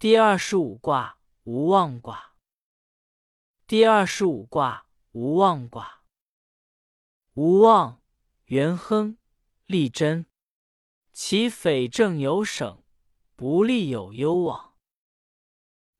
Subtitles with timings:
[0.00, 2.36] 第二十五卦无妄卦。
[3.66, 6.04] 第二十五卦无妄卦。
[7.34, 8.00] 无妄，
[8.44, 9.18] 元亨，
[9.66, 10.26] 利贞。
[11.12, 12.84] 其匪正有省，
[13.34, 14.76] 不利有攸往。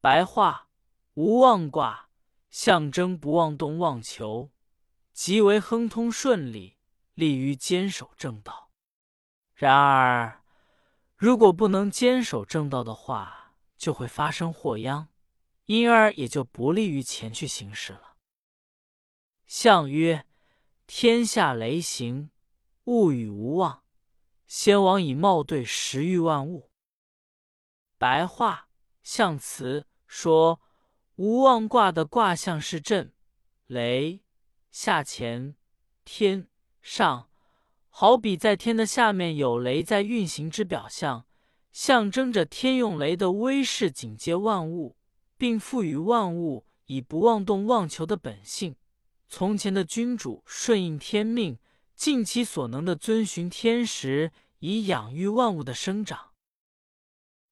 [0.00, 0.70] 白话：
[1.12, 2.08] 无妄卦
[2.50, 4.50] 象征不妄动妄求，
[5.12, 6.78] 极为亨通顺利，
[7.14, 8.72] 利于坚守正道。
[9.54, 10.42] 然而，
[11.14, 13.43] 如果不能坚守正道的话，
[13.84, 15.08] 就会发生祸殃，
[15.66, 18.16] 因而也就不利于前去行事了。
[19.44, 20.24] 象曰：
[20.86, 22.30] 天下雷行，
[22.84, 23.84] 物与无妄。
[24.46, 26.70] 先王以貌对时遇万物。
[27.98, 28.70] 白话
[29.02, 30.62] 象辞说，
[31.16, 33.12] 无妄卦的卦象是震、
[33.66, 34.22] 雷、
[34.70, 35.56] 下乾、
[36.06, 36.48] 天、
[36.80, 37.28] 上，
[37.90, 41.26] 好比在天的下面有雷在运行之表象。
[41.74, 44.96] 象征着天用雷的威势警戒万物，
[45.36, 48.76] 并赋予万物以不妄动妄求的本性。
[49.28, 51.58] 从前的君主顺应天命，
[51.96, 56.30] 尽其所能的遵循天时，以养育万物的生长。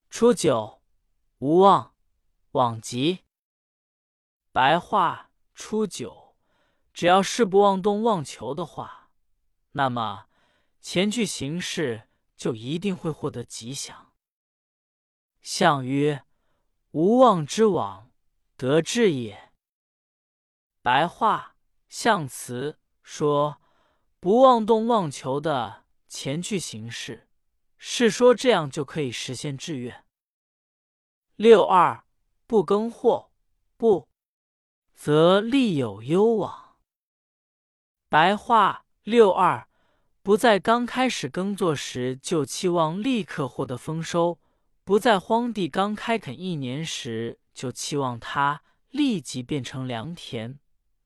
[0.09, 0.81] 初九，
[1.39, 1.93] 无妄，
[2.53, 3.25] 往极。
[4.53, 6.37] 白话：初九，
[6.95, 9.11] 只要是不妄动妄求的话，
[9.73, 10.27] 那么
[10.81, 12.05] 前去行事
[12.37, 14.12] 就一定会获得吉祥。
[15.43, 16.25] 象曰：
[16.93, 18.13] 无妄之往，
[18.57, 19.51] 得志也。
[20.83, 21.57] 白话
[21.89, 23.61] 象辞说，
[24.21, 27.29] 不妄动妄求的前去行事，
[27.77, 30.05] 是说这样就可以实现志愿。
[31.35, 32.05] 六二
[32.47, 33.33] 不耕获，
[33.77, 34.09] 不
[34.95, 36.77] 则利有攸往。
[38.09, 39.69] 白话六二
[40.23, 44.39] 不在刚开始耕作时就期望立刻获得丰收。
[44.85, 50.59] 不在荒地刚开垦一年时就期望它立即变成良田，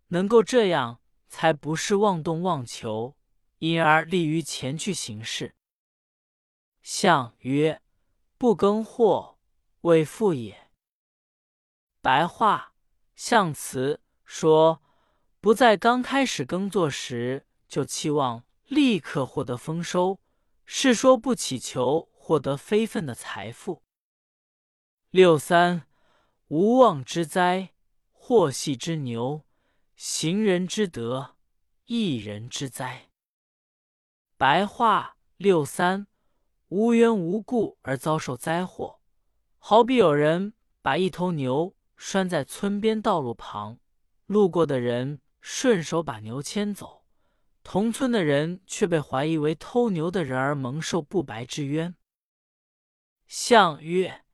[0.08, 3.16] 能够这样才不是妄动妄求，
[3.58, 5.54] 因而利于前去行事。
[6.82, 7.82] 象曰：
[8.38, 9.38] 不耕获，
[9.82, 10.70] 未富也。
[12.00, 12.72] 白话
[13.14, 14.80] 象辞说，
[15.40, 20.18] 不在刚开始耕作时就期望立刻获得丰收，
[20.64, 22.08] 是说不祈求。
[22.26, 23.84] 获得非分的财富。
[25.10, 25.86] 六三，
[26.48, 27.70] 无妄之灾，
[28.10, 29.44] 祸系之牛，
[29.94, 31.36] 行人之德，
[31.84, 33.10] 一人之灾。
[34.36, 36.08] 白话：六三，
[36.66, 38.98] 无缘无故而遭受灾祸，
[39.58, 43.78] 好比有人把一头牛拴在村边道路旁，
[44.26, 47.04] 路过的人顺手把牛牵走，
[47.62, 51.94] 同村的人却被怀疑为偷牛的人而蒙受不白之冤。
[53.26, 54.24] 象曰：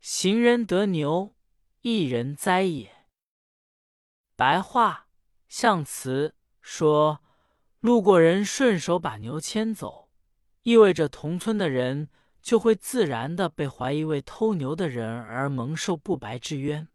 [0.00, 1.34] 行人得牛，
[1.80, 3.08] 一人哉也。
[4.36, 5.08] 白话
[5.48, 7.24] 象辞说，
[7.80, 10.08] 路过人顺手把牛牵走，
[10.62, 12.08] 意味着同村的人
[12.40, 16.86] 就会自然的被怀疑为偷牛的人而蒙受不白之冤。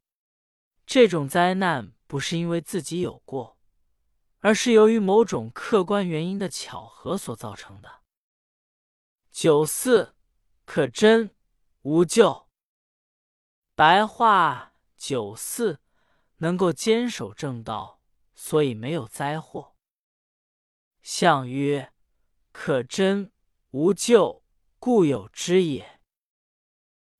[0.85, 3.57] 这种灾难不是因为自己有过，
[4.39, 8.03] 而是由于某种客观原因的巧合所造成的。
[9.29, 10.14] 九四。
[10.65, 11.29] 可真
[11.83, 12.49] 无咎。
[13.75, 15.79] 白话九四
[16.37, 18.01] 能够坚守正道，
[18.33, 19.75] 所以没有灾祸。
[21.03, 21.93] 象曰：
[22.51, 23.31] 可真
[23.69, 24.43] 无咎，
[24.79, 26.01] 故有之也。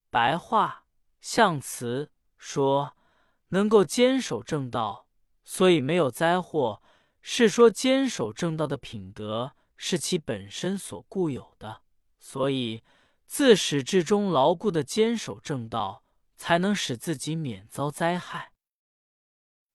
[0.10, 0.88] 白话
[1.22, 2.98] 象辞说，
[3.50, 5.08] 能够坚守正道，
[5.44, 6.82] 所以没有灾祸，
[7.22, 11.84] 是说坚守正道的品德是其本身所固有的，
[12.20, 12.84] 所以。
[13.28, 16.04] 自始至终牢固的坚守正道，
[16.36, 18.54] 才能使自己免遭灾害。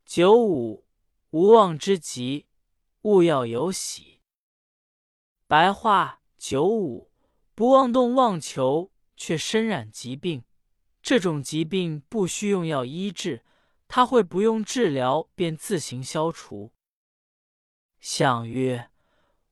[0.04, 0.86] 九五
[1.30, 2.46] 无妄之极，
[3.02, 4.20] 勿要有喜。
[5.46, 7.10] 白话：九五
[7.54, 10.44] 不妄动妄求，却身染疾病。
[11.02, 13.44] 这种疾病不需用药医治，
[13.88, 16.72] 它会不用治疗便自行消除。
[18.00, 18.90] 象曰：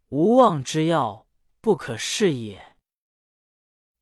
[0.09, 1.27] 无妄之药，
[1.61, 2.68] 不可试也。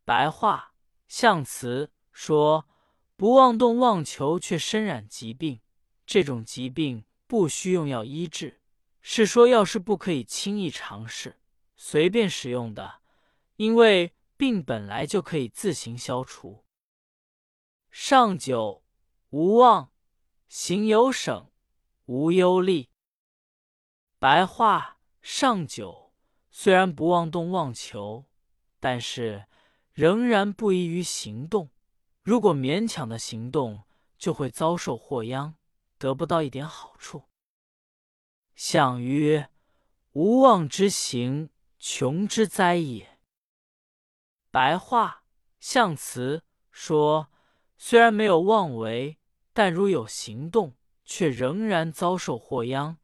[0.06, 0.72] 白话
[1.08, 2.68] 象辞说：
[3.16, 5.60] 不妄动妄求，却身染疾病。
[6.06, 8.60] 这种疾病不需用药医治，
[9.02, 11.40] 是说药是不可以轻易尝试、
[11.74, 13.00] 随便使用的，
[13.56, 16.64] 因为病本来就可以自行消除。
[17.90, 18.84] 上九，
[19.30, 19.90] 无妄，
[20.46, 21.50] 行有省，
[22.04, 22.86] 无忧虑。
[24.20, 26.12] 白话上九
[26.48, 28.26] 虽然不妄动妄求，
[28.78, 29.46] 但是。
[29.96, 31.70] 仍然不宜于行动，
[32.22, 33.84] 如果勉强的行动，
[34.18, 35.54] 就会遭受祸殃，
[35.96, 37.22] 得不到一点好处。
[38.54, 39.48] 相曰：
[40.12, 41.48] 无妄之行，
[41.78, 43.18] 穷之灾也。
[44.50, 45.22] 白话
[45.60, 47.30] 象辞说，
[47.78, 49.16] 虽然没有妄为，
[49.54, 50.76] 但如有行动，
[51.06, 52.98] 却仍然遭受祸殃，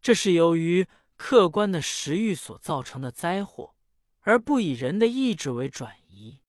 [0.00, 3.74] 这是由于客观的时欲所造成的灾祸，
[4.20, 6.39] 而不以人的意志为转疑。